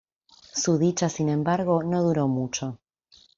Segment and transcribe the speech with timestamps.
[0.55, 2.79] Su dicha, sin embargo, no duró mucho.